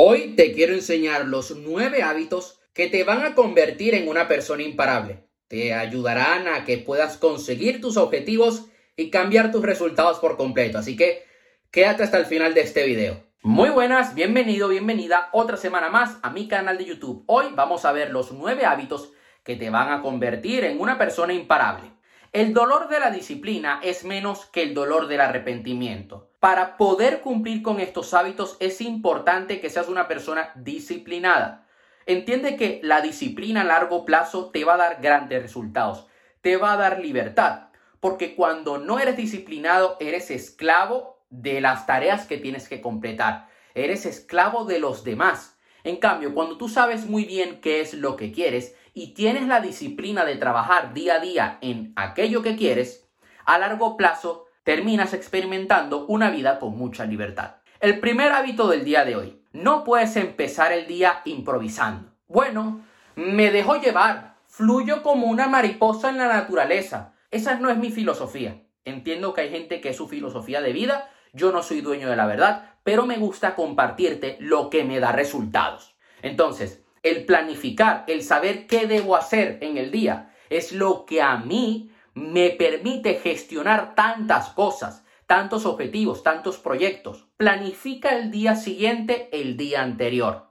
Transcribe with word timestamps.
Hoy 0.00 0.36
te 0.36 0.52
quiero 0.52 0.74
enseñar 0.74 1.24
los 1.24 1.56
nueve 1.56 2.04
hábitos 2.04 2.60
que 2.72 2.86
te 2.86 3.02
van 3.02 3.22
a 3.22 3.34
convertir 3.34 3.96
en 3.96 4.06
una 4.06 4.28
persona 4.28 4.62
imparable. 4.62 5.24
Te 5.48 5.74
ayudarán 5.74 6.46
a 6.46 6.64
que 6.64 6.78
puedas 6.78 7.16
conseguir 7.16 7.80
tus 7.80 7.96
objetivos 7.96 8.66
y 8.94 9.10
cambiar 9.10 9.50
tus 9.50 9.64
resultados 9.64 10.20
por 10.20 10.36
completo. 10.36 10.78
Así 10.78 10.96
que 10.96 11.24
quédate 11.72 12.04
hasta 12.04 12.16
el 12.16 12.26
final 12.26 12.54
de 12.54 12.60
este 12.60 12.84
video. 12.84 13.24
Muy 13.42 13.70
buenas, 13.70 14.14
bienvenido, 14.14 14.68
bienvenida 14.68 15.30
otra 15.32 15.56
semana 15.56 15.90
más 15.90 16.18
a 16.22 16.30
mi 16.30 16.46
canal 16.46 16.78
de 16.78 16.84
YouTube. 16.84 17.24
Hoy 17.26 17.46
vamos 17.56 17.84
a 17.84 17.90
ver 17.90 18.12
los 18.12 18.30
nueve 18.30 18.66
hábitos 18.66 19.10
que 19.42 19.56
te 19.56 19.68
van 19.68 19.90
a 19.90 20.00
convertir 20.00 20.62
en 20.62 20.78
una 20.78 20.96
persona 20.96 21.32
imparable. 21.32 21.90
El 22.32 22.54
dolor 22.54 22.88
de 22.88 23.00
la 23.00 23.10
disciplina 23.10 23.80
es 23.82 24.04
menos 24.04 24.46
que 24.46 24.62
el 24.62 24.74
dolor 24.74 25.08
del 25.08 25.22
arrepentimiento. 25.22 26.27
Para 26.40 26.76
poder 26.76 27.20
cumplir 27.20 27.62
con 27.62 27.80
estos 27.80 28.14
hábitos 28.14 28.56
es 28.60 28.80
importante 28.80 29.60
que 29.60 29.70
seas 29.70 29.88
una 29.88 30.06
persona 30.06 30.52
disciplinada. 30.54 31.66
Entiende 32.06 32.56
que 32.56 32.80
la 32.84 33.00
disciplina 33.00 33.62
a 33.62 33.64
largo 33.64 34.04
plazo 34.04 34.50
te 34.50 34.64
va 34.64 34.74
a 34.74 34.78
dar 34.78 35.02
grandes 35.02 35.42
resultados, 35.42 36.06
te 36.40 36.56
va 36.56 36.72
a 36.72 36.76
dar 36.76 37.00
libertad, 37.00 37.70
porque 37.98 38.36
cuando 38.36 38.78
no 38.78 39.00
eres 39.00 39.16
disciplinado 39.16 39.96
eres 39.98 40.30
esclavo 40.30 41.18
de 41.28 41.60
las 41.60 41.86
tareas 41.86 42.24
que 42.26 42.38
tienes 42.38 42.68
que 42.68 42.80
completar, 42.80 43.48
eres 43.74 44.06
esclavo 44.06 44.64
de 44.64 44.78
los 44.78 45.02
demás. 45.02 45.58
En 45.82 45.96
cambio, 45.96 46.34
cuando 46.34 46.56
tú 46.56 46.68
sabes 46.68 47.06
muy 47.06 47.24
bien 47.24 47.60
qué 47.60 47.80
es 47.80 47.94
lo 47.94 48.14
que 48.14 48.30
quieres 48.30 48.76
y 48.94 49.12
tienes 49.12 49.48
la 49.48 49.60
disciplina 49.60 50.24
de 50.24 50.36
trabajar 50.36 50.94
día 50.94 51.16
a 51.16 51.20
día 51.20 51.58
en 51.62 51.92
aquello 51.96 52.42
que 52.42 52.56
quieres, 52.56 53.08
a 53.44 53.58
largo 53.58 53.96
plazo 53.96 54.47
terminas 54.68 55.14
experimentando 55.14 56.04
una 56.08 56.28
vida 56.28 56.58
con 56.58 56.76
mucha 56.76 57.06
libertad. 57.06 57.54
El 57.80 58.00
primer 58.00 58.32
hábito 58.32 58.68
del 58.68 58.84
día 58.84 59.06
de 59.06 59.16
hoy. 59.16 59.42
No 59.50 59.82
puedes 59.82 60.14
empezar 60.16 60.72
el 60.72 60.86
día 60.86 61.22
improvisando. 61.24 62.10
Bueno, 62.26 62.82
me 63.16 63.50
dejo 63.50 63.80
llevar. 63.80 64.34
Fluyo 64.46 65.02
como 65.02 65.28
una 65.28 65.48
mariposa 65.48 66.10
en 66.10 66.18
la 66.18 66.28
naturaleza. 66.28 67.14
Esa 67.30 67.58
no 67.58 67.70
es 67.70 67.78
mi 67.78 67.90
filosofía. 67.90 68.62
Entiendo 68.84 69.32
que 69.32 69.40
hay 69.40 69.48
gente 69.48 69.80
que 69.80 69.88
es 69.88 69.96
su 69.96 70.06
filosofía 70.06 70.60
de 70.60 70.74
vida. 70.74 71.08
Yo 71.32 71.50
no 71.50 71.62
soy 71.62 71.80
dueño 71.80 72.10
de 72.10 72.16
la 72.16 72.26
verdad, 72.26 72.74
pero 72.84 73.06
me 73.06 73.16
gusta 73.16 73.54
compartirte 73.54 74.36
lo 74.38 74.68
que 74.68 74.84
me 74.84 75.00
da 75.00 75.12
resultados. 75.12 75.96
Entonces, 76.20 76.84
el 77.02 77.24
planificar, 77.24 78.04
el 78.06 78.22
saber 78.22 78.66
qué 78.66 78.86
debo 78.86 79.16
hacer 79.16 79.56
en 79.62 79.78
el 79.78 79.90
día, 79.90 80.34
es 80.50 80.72
lo 80.72 81.06
que 81.06 81.22
a 81.22 81.38
mí 81.38 81.90
me 82.18 82.50
permite 82.50 83.14
gestionar 83.14 83.94
tantas 83.94 84.48
cosas, 84.50 85.04
tantos 85.26 85.64
objetivos, 85.66 86.24
tantos 86.24 86.58
proyectos. 86.58 87.28
Planifica 87.36 88.16
el 88.16 88.32
día 88.32 88.56
siguiente, 88.56 89.28
el 89.32 89.56
día 89.56 89.82
anterior. 89.82 90.50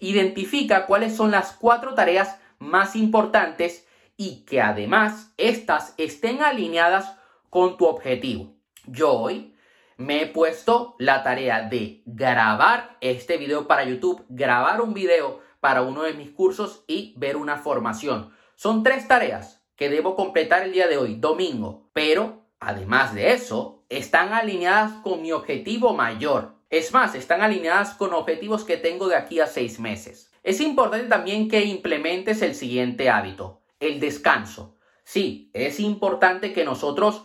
Identifica 0.00 0.84
cuáles 0.86 1.16
son 1.16 1.30
las 1.30 1.52
cuatro 1.52 1.94
tareas 1.94 2.38
más 2.58 2.94
importantes 2.94 3.86
y 4.18 4.44
que 4.44 4.60
además 4.60 5.32
éstas 5.38 5.94
estén 5.96 6.42
alineadas 6.42 7.16
con 7.48 7.78
tu 7.78 7.86
objetivo. 7.86 8.54
Yo 8.84 9.12
hoy 9.12 9.54
me 9.96 10.22
he 10.22 10.26
puesto 10.26 10.94
la 10.98 11.22
tarea 11.22 11.62
de 11.62 12.02
grabar 12.04 12.98
este 13.00 13.38
video 13.38 13.66
para 13.66 13.84
YouTube, 13.84 14.24
grabar 14.28 14.82
un 14.82 14.92
video 14.92 15.40
para 15.60 15.82
uno 15.82 16.02
de 16.02 16.12
mis 16.12 16.30
cursos 16.30 16.84
y 16.86 17.14
ver 17.16 17.36
una 17.36 17.56
formación. 17.56 18.30
Son 18.56 18.82
tres 18.82 19.08
tareas 19.08 19.57
que 19.78 19.88
debo 19.88 20.16
completar 20.16 20.64
el 20.64 20.72
día 20.72 20.88
de 20.88 20.98
hoy, 20.98 21.14
domingo, 21.14 21.88
pero 21.92 22.42
además 22.58 23.14
de 23.14 23.32
eso, 23.32 23.84
están 23.88 24.32
alineadas 24.32 24.92
con 25.04 25.22
mi 25.22 25.30
objetivo 25.30 25.94
mayor. 25.94 26.56
Es 26.68 26.92
más, 26.92 27.14
están 27.14 27.42
alineadas 27.42 27.94
con 27.94 28.12
objetivos 28.12 28.64
que 28.64 28.76
tengo 28.76 29.06
de 29.06 29.14
aquí 29.14 29.38
a 29.38 29.46
seis 29.46 29.78
meses. 29.78 30.32
Es 30.42 30.60
importante 30.60 31.06
también 31.06 31.48
que 31.48 31.64
implementes 31.64 32.42
el 32.42 32.56
siguiente 32.56 33.08
hábito, 33.08 33.60
el 33.78 34.00
descanso. 34.00 34.74
Sí, 35.04 35.48
es 35.54 35.78
importante 35.78 36.52
que 36.52 36.64
nosotros 36.64 37.22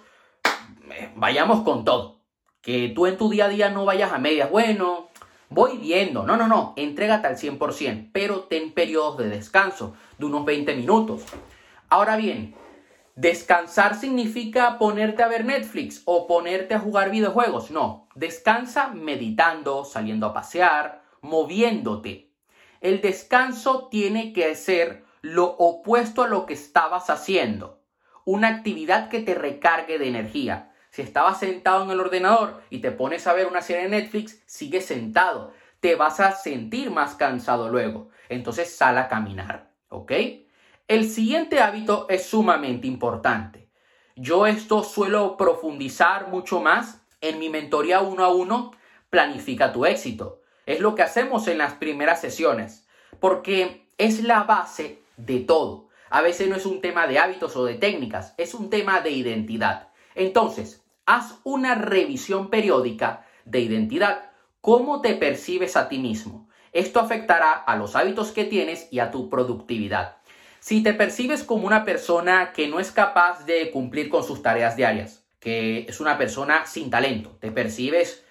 eh, 0.92 1.12
vayamos 1.16 1.64
con 1.64 1.84
todo. 1.84 2.22
Que 2.62 2.90
tú 2.90 3.08
en 3.08 3.18
tu 3.18 3.32
día 3.32 3.46
a 3.46 3.50
día 3.50 3.70
no 3.72 3.84
vayas 3.84 4.14
a 4.14 4.20
medias. 4.20 4.52
Bueno, 4.52 5.10
voy 5.50 5.78
viendo. 5.78 6.24
No, 6.24 6.38
no, 6.38 6.48
no. 6.48 6.76
Entrégate 6.78 7.28
al 7.28 7.36
100%, 7.36 8.12
pero 8.14 8.42
ten 8.42 8.74
periodos 8.74 9.18
de 9.18 9.30
descanso 9.30 9.96
de 10.20 10.26
unos 10.28 10.46
20 10.46 10.76
minutos. 10.76 11.24
Ahora 11.94 12.16
bien, 12.16 12.56
descansar 13.16 13.94
significa 13.94 14.80
ponerte 14.80 15.22
a 15.22 15.28
ver 15.28 15.46
Netflix 15.46 16.02
o 16.06 16.26
ponerte 16.26 16.74
a 16.74 16.80
jugar 16.80 17.12
videojuegos. 17.12 17.70
No, 17.70 18.10
descansa 18.16 18.88
meditando, 18.88 19.86
saliendo 19.86 20.26
a 20.26 20.34
pasear, 20.34 21.04
moviéndote. 21.22 22.32
El 22.82 23.00
descanso 23.00 23.90
tiene 23.90 24.34
que 24.34 24.56
ser 24.56 25.04
lo 25.22 25.46
opuesto 25.46 26.24
a 26.24 26.28
lo 26.28 26.48
que 26.48 26.56
estabas 26.56 27.12
haciendo. 27.12 27.84
Una 28.26 28.48
actividad 28.48 29.10
que 29.10 29.20
te 29.20 29.36
recargue 29.36 30.00
de 30.00 30.08
energía. 30.08 30.74
Si 30.90 31.04
estabas 31.04 31.42
sentado 31.42 31.84
en 31.84 31.92
el 31.92 32.00
ordenador 32.00 32.64
y 32.72 32.80
te 32.80 32.90
pones 32.90 33.28
a 33.28 33.34
ver 33.34 33.46
una 33.46 33.62
serie 33.62 33.84
de 33.84 33.90
Netflix, 33.90 34.42
sigue 34.48 34.82
sentado. 34.82 35.54
Te 35.80 35.94
vas 35.94 36.20
a 36.20 36.32
sentir 36.32 36.90
más 36.90 37.14
cansado 37.14 37.70
luego. 37.70 38.10
Entonces 38.30 38.76
sal 38.76 38.98
a 38.98 39.08
caminar, 39.08 39.70
¿ok? 39.90 40.12
El 40.90 41.10
siguiente 41.10 41.62
hábito 41.62 42.08
es 42.10 42.26
sumamente 42.26 42.88
importante. 42.88 43.70
Yo 44.18 44.46
esto 44.46 44.84
suelo 44.84 45.38
profundizar 45.38 46.28
mucho 46.28 46.60
más 46.60 47.02
en 47.22 47.40
mi 47.40 47.48
mentoría 47.48 48.02
uno 48.02 48.26
a 48.26 48.34
uno, 48.34 48.72
planifica 49.10 49.72
tu 49.72 49.86
éxito. 49.86 50.42
Es 50.66 50.82
lo 50.82 50.94
que 50.94 51.04
hacemos 51.04 51.48
en 51.48 51.58
las 51.58 51.76
primeras 51.76 52.20
sesiones, 52.20 52.86
porque 53.22 53.88
es 53.98 54.24
la 54.24 54.44
base 54.44 55.02
de 55.16 55.40
todo. 55.40 55.88
A 56.10 56.22
veces 56.22 56.50
no 56.50 56.58
es 56.58 56.66
un 56.66 56.82
tema 56.82 57.08
de 57.08 57.18
hábitos 57.18 57.56
o 57.56 57.64
de 57.64 57.76
técnicas, 57.76 58.34
es 58.38 58.54
un 58.54 58.70
tema 58.70 59.00
de 59.00 59.12
identidad. 59.12 59.88
Entonces, 60.16 60.84
haz 61.06 61.40
una 61.44 61.76
revisión 61.76 62.50
periódica 62.50 63.26
de 63.46 63.62
identidad. 63.62 64.32
¿Cómo 64.60 65.00
te 65.00 65.14
percibes 65.16 65.78
a 65.78 65.88
ti 65.88 66.00
mismo? 66.00 66.50
Esto 66.74 67.00
afectará 67.00 67.54
a 67.54 67.78
los 67.78 67.96
hábitos 67.96 68.34
que 68.34 68.44
tienes 68.44 68.90
y 68.92 69.00
a 69.00 69.12
tu 69.12 69.30
productividad. 69.30 70.18
Si 70.64 70.82
te 70.82 70.94
percibes 70.94 71.44
como 71.44 71.68
una 71.68 71.84
persona 71.84 72.54
que 72.54 72.70
no 72.70 72.80
es 72.80 72.90
capaz 72.90 73.46
de 73.46 73.70
cumplir 73.70 74.08
con 74.08 74.24
sus 74.24 74.42
tareas 74.42 74.78
diarias, 74.78 75.26
que 75.42 75.80
es 75.90 76.00
una 76.00 76.18
persona 76.18 76.66
sin 76.66 76.90
talento, 76.90 77.36
te 77.42 77.52
percibes 77.52 78.24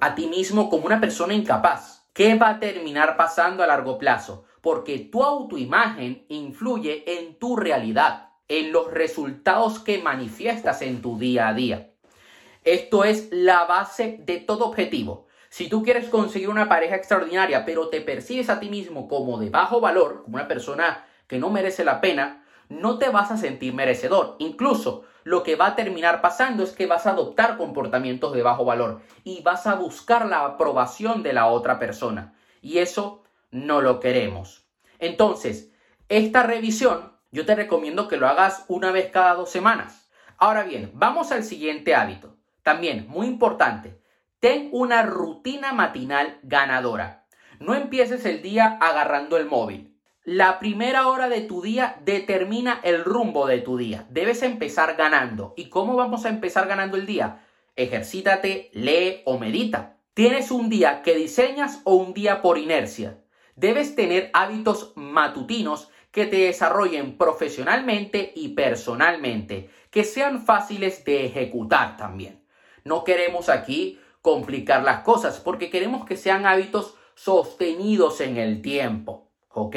a 0.00 0.16
ti 0.16 0.26
mismo 0.26 0.70
como 0.70 0.86
una 0.86 0.98
persona 0.98 1.34
incapaz, 1.34 2.08
¿qué 2.12 2.34
va 2.34 2.48
a 2.48 2.58
terminar 2.58 3.16
pasando 3.16 3.62
a 3.62 3.68
largo 3.68 3.96
plazo? 3.96 4.44
Porque 4.60 4.98
tu 4.98 5.22
autoimagen 5.22 6.26
influye 6.28 7.04
en 7.16 7.38
tu 7.38 7.54
realidad, 7.54 8.30
en 8.48 8.72
los 8.72 8.90
resultados 8.90 9.78
que 9.78 10.02
manifiestas 10.02 10.82
en 10.82 11.00
tu 11.00 11.16
día 11.16 11.46
a 11.46 11.54
día. 11.54 11.92
Esto 12.64 13.04
es 13.04 13.28
la 13.30 13.66
base 13.66 14.18
de 14.24 14.38
todo 14.38 14.66
objetivo. 14.66 15.28
Si 15.48 15.68
tú 15.68 15.84
quieres 15.84 16.08
conseguir 16.08 16.48
una 16.48 16.68
pareja 16.68 16.96
extraordinaria, 16.96 17.64
pero 17.64 17.88
te 17.88 18.00
percibes 18.00 18.50
a 18.50 18.58
ti 18.58 18.68
mismo 18.68 19.06
como 19.06 19.38
de 19.38 19.48
bajo 19.48 19.80
valor, 19.80 20.24
como 20.24 20.34
una 20.34 20.48
persona 20.48 21.04
que 21.28 21.38
no 21.38 21.50
merece 21.50 21.84
la 21.84 22.00
pena, 22.00 22.44
no 22.68 22.98
te 22.98 23.10
vas 23.10 23.30
a 23.30 23.36
sentir 23.36 23.72
merecedor. 23.74 24.36
Incluso 24.38 25.04
lo 25.24 25.42
que 25.42 25.56
va 25.56 25.66
a 25.68 25.76
terminar 25.76 26.20
pasando 26.20 26.62
es 26.64 26.72
que 26.72 26.86
vas 26.86 27.06
a 27.06 27.10
adoptar 27.10 27.56
comportamientos 27.56 28.32
de 28.32 28.42
bajo 28.42 28.64
valor 28.64 29.00
y 29.24 29.42
vas 29.42 29.66
a 29.66 29.74
buscar 29.74 30.26
la 30.26 30.44
aprobación 30.44 31.22
de 31.22 31.32
la 31.32 31.46
otra 31.46 31.78
persona. 31.78 32.34
Y 32.60 32.78
eso 32.78 33.22
no 33.50 33.80
lo 33.80 34.00
queremos. 34.00 34.66
Entonces, 34.98 35.70
esta 36.08 36.42
revisión 36.42 37.12
yo 37.30 37.44
te 37.44 37.54
recomiendo 37.54 38.08
que 38.08 38.16
lo 38.16 38.26
hagas 38.26 38.64
una 38.68 38.90
vez 38.90 39.10
cada 39.10 39.34
dos 39.34 39.50
semanas. 39.50 40.10
Ahora 40.38 40.62
bien, 40.62 40.90
vamos 40.94 41.30
al 41.30 41.44
siguiente 41.44 41.94
hábito. 41.94 42.36
También, 42.62 43.06
muy 43.08 43.26
importante, 43.26 44.00
ten 44.40 44.70
una 44.72 45.02
rutina 45.02 45.72
matinal 45.72 46.38
ganadora. 46.42 47.26
No 47.60 47.74
empieces 47.74 48.24
el 48.24 48.40
día 48.40 48.78
agarrando 48.80 49.36
el 49.36 49.46
móvil. 49.46 49.87
La 50.30 50.58
primera 50.58 51.08
hora 51.08 51.30
de 51.30 51.40
tu 51.40 51.62
día 51.62 51.96
determina 52.04 52.82
el 52.84 53.02
rumbo 53.02 53.46
de 53.46 53.62
tu 53.62 53.78
día. 53.78 54.06
Debes 54.10 54.42
empezar 54.42 54.94
ganando. 54.94 55.54
¿Y 55.56 55.70
cómo 55.70 55.96
vamos 55.96 56.26
a 56.26 56.28
empezar 56.28 56.68
ganando 56.68 56.98
el 56.98 57.06
día? 57.06 57.46
Ejercítate, 57.76 58.68
lee 58.74 59.22
o 59.24 59.38
medita. 59.38 59.96
¿Tienes 60.12 60.50
un 60.50 60.68
día 60.68 61.00
que 61.00 61.14
diseñas 61.14 61.80
o 61.84 61.94
un 61.94 62.12
día 62.12 62.42
por 62.42 62.58
inercia? 62.58 63.24
Debes 63.56 63.94
tener 63.94 64.28
hábitos 64.34 64.92
matutinos 64.96 65.88
que 66.10 66.26
te 66.26 66.36
desarrollen 66.40 67.16
profesionalmente 67.16 68.30
y 68.36 68.48
personalmente, 68.48 69.70
que 69.90 70.04
sean 70.04 70.44
fáciles 70.44 71.06
de 71.06 71.24
ejecutar 71.24 71.96
también. 71.96 72.44
No 72.84 73.02
queremos 73.02 73.48
aquí 73.48 73.98
complicar 74.20 74.84
las 74.84 75.00
cosas 75.04 75.40
porque 75.40 75.70
queremos 75.70 76.04
que 76.04 76.18
sean 76.18 76.44
hábitos 76.44 76.98
sostenidos 77.14 78.20
en 78.20 78.36
el 78.36 78.60
tiempo. 78.60 79.30
¿Ok? 79.48 79.76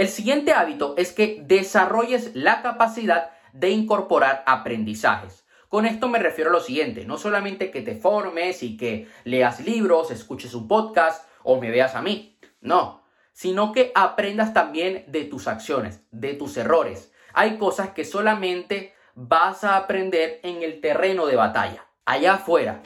El 0.00 0.08
siguiente 0.08 0.54
hábito 0.54 0.94
es 0.96 1.12
que 1.12 1.42
desarrolles 1.44 2.34
la 2.34 2.62
capacidad 2.62 3.32
de 3.52 3.68
incorporar 3.68 4.42
aprendizajes. 4.46 5.44
Con 5.68 5.84
esto 5.84 6.08
me 6.08 6.18
refiero 6.18 6.48
a 6.48 6.54
lo 6.54 6.60
siguiente, 6.60 7.04
no 7.04 7.18
solamente 7.18 7.70
que 7.70 7.82
te 7.82 7.94
formes 7.96 8.62
y 8.62 8.78
que 8.78 9.08
leas 9.24 9.60
libros, 9.60 10.10
escuches 10.10 10.54
un 10.54 10.68
podcast 10.68 11.28
o 11.42 11.60
me 11.60 11.70
veas 11.70 11.96
a 11.96 12.00
mí. 12.00 12.38
No, 12.62 13.02
sino 13.34 13.72
que 13.72 13.92
aprendas 13.94 14.54
también 14.54 15.04
de 15.06 15.26
tus 15.26 15.46
acciones, 15.46 16.00
de 16.10 16.32
tus 16.32 16.56
errores. 16.56 17.12
Hay 17.34 17.58
cosas 17.58 17.90
que 17.90 18.06
solamente 18.06 18.94
vas 19.14 19.64
a 19.64 19.76
aprender 19.76 20.40
en 20.42 20.62
el 20.62 20.80
terreno 20.80 21.26
de 21.26 21.36
batalla, 21.36 21.84
allá 22.06 22.36
afuera. 22.36 22.80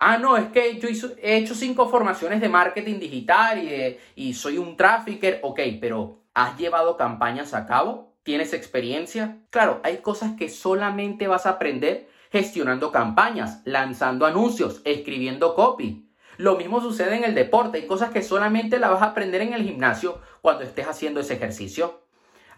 Ah, 0.00 0.18
no, 0.18 0.36
es 0.36 0.48
que 0.48 0.76
yo 0.80 0.88
he 1.22 1.36
hecho 1.36 1.54
cinco 1.54 1.88
formaciones 1.88 2.40
de 2.40 2.48
marketing 2.48 2.98
digital 2.98 3.62
y, 3.62 3.96
y 4.16 4.34
soy 4.34 4.58
un 4.58 4.76
trafficker. 4.76 5.38
Ok, 5.44 5.60
pero 5.80 6.18
¿has 6.38 6.56
llevado 6.56 6.96
campañas 6.96 7.52
a 7.52 7.66
cabo? 7.66 8.14
¿Tienes 8.22 8.52
experiencia? 8.52 9.38
Claro, 9.50 9.80
hay 9.82 9.96
cosas 9.96 10.36
que 10.38 10.48
solamente 10.48 11.26
vas 11.26 11.46
a 11.46 11.50
aprender 11.50 12.08
gestionando 12.30 12.92
campañas, 12.92 13.60
lanzando 13.64 14.24
anuncios, 14.24 14.80
escribiendo 14.84 15.56
copy. 15.56 16.08
Lo 16.36 16.56
mismo 16.56 16.80
sucede 16.80 17.16
en 17.16 17.24
el 17.24 17.34
deporte. 17.34 17.78
Hay 17.78 17.86
cosas 17.88 18.10
que 18.10 18.22
solamente 18.22 18.78
la 18.78 18.88
vas 18.88 19.02
a 19.02 19.06
aprender 19.06 19.40
en 19.40 19.52
el 19.52 19.64
gimnasio 19.64 20.20
cuando 20.40 20.62
estés 20.62 20.86
haciendo 20.86 21.18
ese 21.18 21.34
ejercicio. 21.34 22.02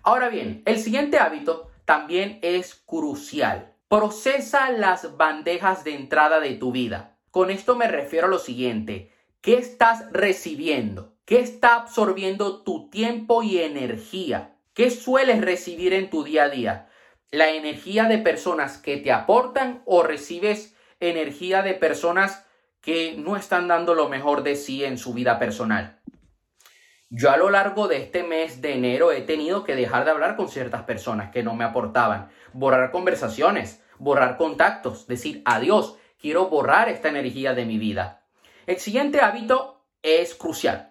Ahora 0.03 0.29
bien, 0.29 0.62
el 0.67 0.79
siguiente 0.79 1.19
hábito 1.19 1.71
también 1.87 2.38
es 2.43 2.75
crucial. 2.75 3.73
Procesa 3.88 4.71
las 4.71 5.17
bandejas 5.17 5.85
de 5.85 5.94
entrada 5.94 6.41
de 6.41 6.53
tu 6.53 6.71
vida. 6.71 7.17
Con 7.31 7.50
esto 7.50 7.76
me 7.76 7.88
refiero 7.88 8.26
a 8.26 8.31
lo 8.31 8.38
siguiente. 8.38 9.11
¿Qué 9.41 9.55
estás 9.55 10.05
recibiendo? 10.12 11.10
¿Qué 11.25 11.40
está 11.40 11.76
absorbiendo 11.76 12.62
tu 12.62 12.90
tiempo 12.90 13.43
y 13.43 13.58
energía? 13.58 14.56
¿Qué 14.75 14.90
sueles 14.90 15.40
recibir 15.40 15.93
en 15.93 16.11
tu 16.11 16.25
día 16.25 16.44
a 16.44 16.49
día? 16.49 16.88
¿La 17.31 17.50
energía 17.50 18.05
de 18.05 18.19
personas 18.19 18.78
que 18.78 18.96
te 18.96 19.12
aportan 19.12 19.82
o 19.84 20.02
recibes 20.02 20.75
energía 21.00 21.62
de 21.62 21.75
personas 21.75 22.46
que 22.81 23.14
no 23.17 23.37
están 23.37 23.69
dando 23.69 23.94
lo 23.94 24.08
mejor 24.08 24.43
de 24.43 24.56
sí 24.56 24.84
en 24.84 24.99
su 24.99 25.12
vida 25.12 25.38
personal. 25.38 26.00
Yo 27.08 27.31
a 27.31 27.37
lo 27.37 27.50
largo 27.50 27.88
de 27.88 27.99
este 27.99 28.23
mes 28.23 28.62
de 28.62 28.75
enero 28.75 29.11
he 29.11 29.23
tenido 29.23 29.64
que 29.64 29.75
dejar 29.75 30.05
de 30.05 30.12
hablar 30.12 30.37
con 30.37 30.49
ciertas 30.49 30.84
personas 30.84 31.31
que 31.31 31.43
no 31.43 31.55
me 31.55 31.64
aportaban, 31.64 32.31
borrar 32.52 32.93
conversaciones, 32.93 33.82
borrar 33.99 34.37
contactos, 34.37 35.06
decir 35.08 35.43
adiós, 35.44 35.96
quiero 36.20 36.49
borrar 36.49 36.88
esta 36.88 37.08
energía 37.08 37.52
de 37.52 37.64
mi 37.64 37.78
vida. 37.78 38.25
El 38.66 38.78
siguiente 38.78 39.20
hábito 39.20 39.84
es 40.02 40.34
crucial. 40.34 40.89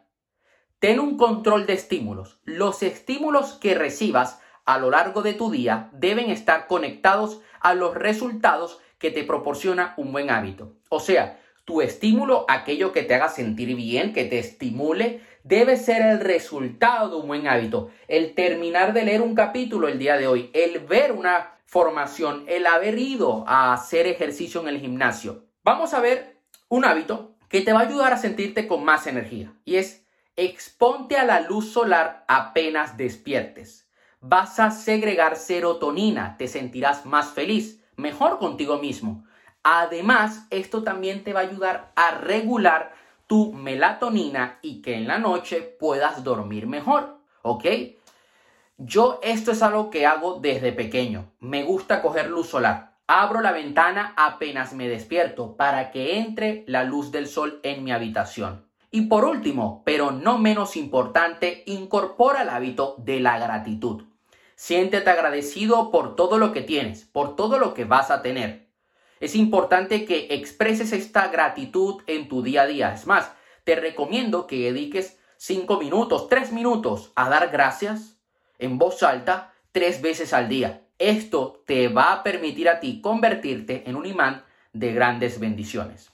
Ten 0.80 1.02
un 1.02 1.18
control 1.18 1.66
de 1.66 1.74
estímulos. 1.74 2.40
Los 2.46 2.84
estímulos 2.84 3.54
que 3.54 3.76
recibas 3.76 4.40
a 4.64 4.78
lo 4.78 4.90
largo 4.90 5.22
de 5.22 5.34
tu 5.34 5.52
día 5.52 5.90
deben 5.92 6.30
estar 6.30 6.68
conectados 6.68 7.42
a 7.60 7.74
los 7.74 7.96
resultados 7.96 8.80
que 8.98 9.12
te 9.12 9.26
proporciona 9.26 9.94
un 9.98 10.14
buen 10.14 10.30
hábito. 10.30 10.74
O 10.88 11.02
sea, 11.02 11.38
tu 11.66 11.82
estímulo, 11.82 12.46
aquello 12.48 12.94
que 12.94 13.04
te 13.04 13.14
haga 13.14 13.28
sentir 13.28 13.76
bien, 13.76 14.14
que 14.14 14.24
te 14.24 14.40
estimule, 14.40 15.22
debe 15.44 15.76
ser 15.76 16.02
el 16.02 16.22
resultado 16.22 17.10
de 17.10 17.16
un 17.18 17.28
buen 17.28 17.48
hábito. 17.48 17.90
El 18.08 18.34
terminar 18.34 18.94
de 18.94 19.04
leer 19.04 19.22
un 19.22 19.36
capítulo 19.36 19.90
el 19.90 20.00
día 20.00 20.16
de 20.16 20.28
hoy, 20.28 20.50
el 20.54 20.80
ver 20.80 21.12
una 21.12 21.56
formación, 21.66 22.46
el 22.48 22.66
haber 22.66 22.98
ido 22.98 23.44
a 23.48 23.74
hacer 23.74 24.08
ejercicio 24.08 24.62
en 24.62 24.70
el 24.70 24.80
gimnasio. 24.80 25.44
Vamos 25.64 25.94
a 25.94 26.00
ver 26.00 26.38
un 26.70 26.86
hábito 26.86 27.36
que 27.50 27.62
te 27.62 27.74
va 27.74 27.82
a 27.82 27.88
ayudar 27.88 28.14
a 28.14 28.18
sentirte 28.18 28.66
con 28.66 28.86
más 28.86 29.08
energía 29.08 29.52
y 29.66 29.76
es 29.76 30.06
exponte 30.36 31.18
a 31.18 31.26
la 31.26 31.42
luz 31.42 31.72
solar 31.72 32.26
apenas 32.28 32.98
despiertes. 32.98 33.90
Vas 34.22 34.60
a 34.60 34.72
segregar 34.72 35.36
serotonina, 35.36 36.38
te 36.38 36.48
sentirás 36.48 37.06
más 37.06 37.32
feliz, 37.32 37.84
mejor 37.96 38.40
contigo 38.40 38.78
mismo. 38.78 39.26
Además, 39.64 40.48
esto 40.50 40.84
también 40.84 41.24
te 41.24 41.34
va 41.34 41.42
a 41.42 41.44
ayudar 41.44 41.92
a 41.96 42.12
regular 42.12 42.94
tu 43.28 43.54
melatonina 43.54 44.60
y 44.62 44.82
que 44.82 44.96
en 44.96 45.08
la 45.08 45.20
noche 45.20 45.62
puedas 45.62 46.24
dormir 46.24 46.68
mejor, 46.68 47.20
¿ok? 47.44 47.66
Yo 48.78 49.20
esto 49.22 49.52
es 49.52 49.62
algo 49.62 49.90
que 49.90 50.06
hago 50.06 50.40
desde 50.40 50.72
pequeño. 50.72 51.34
Me 51.40 51.64
gusta 51.64 52.02
coger 52.02 52.30
luz 52.30 52.48
solar. 52.48 52.94
Abro 53.08 53.42
la 53.42 53.52
ventana 53.52 54.14
apenas 54.16 54.74
me 54.74 54.88
despierto 54.88 55.58
para 55.58 55.92
que 55.92 56.18
entre 56.18 56.64
la 56.66 56.86
luz 56.86 57.12
del 57.12 57.28
sol 57.28 57.60
en 57.64 57.84
mi 57.84 57.92
habitación. 57.92 58.69
Y 58.92 59.02
por 59.02 59.26
último, 59.26 59.84
pero 59.86 60.12
no 60.12 60.38
menos 60.38 60.76
importante, 60.76 61.64
incorpora 61.68 62.42
el 62.42 62.50
hábito 62.50 62.96
de 62.98 63.20
la 63.20 63.38
gratitud. 63.38 64.04
Siéntete 64.56 65.10
agradecido 65.10 65.92
por 65.92 66.16
todo 66.16 66.38
lo 66.38 66.52
que 66.52 66.62
tienes, 66.62 67.06
por 67.06 67.36
todo 67.36 67.60
lo 67.60 67.74
que 67.74 67.86
vas 67.86 68.12
a 68.12 68.22
tener. 68.22 68.68
Es 69.20 69.36
importante 69.36 70.06
que 70.06 70.28
expreses 70.32 70.92
esta 70.92 71.28
gratitud 71.28 72.02
en 72.08 72.28
tu 72.28 72.42
día 72.42 72.64
a 72.64 72.68
día. 72.68 72.94
Es 72.94 73.06
más, 73.06 73.32
te 73.64 73.76
recomiendo 73.76 74.48
que 74.48 74.72
dediques 74.72 75.20
5 75.38 75.80
minutos, 75.80 76.28
3 76.28 76.52
minutos 76.52 77.12
a 77.16 77.30
dar 77.30 77.50
gracias 77.50 78.18
en 78.58 78.78
voz 78.78 79.04
alta 79.04 79.54
tres 79.72 80.02
veces 80.02 80.34
al 80.34 80.50
día. 80.50 80.82
Esto 80.98 81.64
te 81.66 81.88
va 81.88 82.14
a 82.14 82.24
permitir 82.24 82.70
a 82.70 82.80
ti 82.80 83.02
convertirte 83.02 83.84
en 83.88 83.96
un 83.96 84.06
imán 84.06 84.44
de 84.74 84.94
grandes 84.94 85.40
bendiciones. 85.40 86.12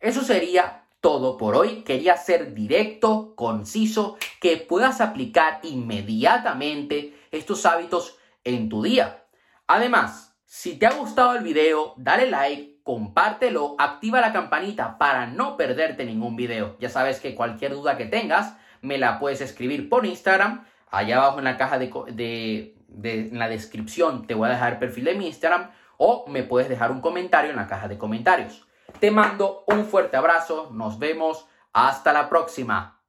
Eso 0.00 0.22
sería 0.22 0.81
todo 1.02 1.36
por 1.36 1.54
hoy. 1.54 1.82
Quería 1.82 2.16
ser 2.16 2.54
directo, 2.54 3.34
conciso, 3.36 4.16
que 4.40 4.56
puedas 4.56 5.02
aplicar 5.02 5.60
inmediatamente 5.64 7.14
estos 7.30 7.66
hábitos 7.66 8.16
en 8.44 8.70
tu 8.70 8.82
día. 8.82 9.24
Además, 9.66 10.34
si 10.46 10.78
te 10.78 10.86
ha 10.86 10.92
gustado 10.92 11.34
el 11.34 11.42
video, 11.42 11.94
dale 11.96 12.30
like, 12.30 12.80
compártelo, 12.84 13.74
activa 13.78 14.20
la 14.20 14.32
campanita 14.32 14.96
para 14.96 15.26
no 15.26 15.56
perderte 15.56 16.04
ningún 16.04 16.36
video. 16.36 16.76
Ya 16.78 16.88
sabes 16.88 17.20
que 17.20 17.34
cualquier 17.34 17.72
duda 17.72 17.96
que 17.96 18.06
tengas 18.06 18.56
me 18.80 18.96
la 18.96 19.18
puedes 19.18 19.40
escribir 19.40 19.88
por 19.88 20.06
Instagram. 20.06 20.64
Allá 20.90 21.16
abajo 21.16 21.38
en 21.38 21.44
la 21.44 21.56
caja 21.56 21.78
de, 21.78 22.76
en 23.02 23.38
la 23.38 23.48
descripción 23.48 24.26
te 24.26 24.34
voy 24.34 24.48
a 24.48 24.52
dejar 24.52 24.74
el 24.74 24.78
perfil 24.78 25.04
de 25.04 25.14
mi 25.14 25.26
Instagram 25.26 25.70
o 25.96 26.26
me 26.28 26.42
puedes 26.44 26.68
dejar 26.68 26.92
un 26.92 27.00
comentario 27.00 27.50
en 27.50 27.56
la 27.56 27.66
caja 27.66 27.88
de 27.88 27.98
comentarios. 27.98 28.66
Te 29.00 29.10
mando 29.10 29.64
un 29.66 29.84
fuerte 29.84 30.16
abrazo, 30.16 30.70
nos 30.72 30.98
vemos, 30.98 31.46
hasta 31.72 32.12
la 32.12 32.28
próxima. 32.28 33.01